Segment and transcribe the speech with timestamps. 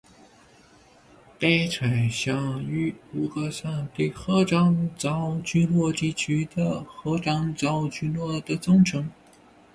[1.37, 9.07] 白川乡与五个山的合掌造聚落地区的合掌造聚落的总称。